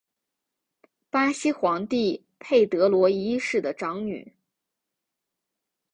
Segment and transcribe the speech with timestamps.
[1.11, 4.33] 巴西皇帝佩德罗一世的长女。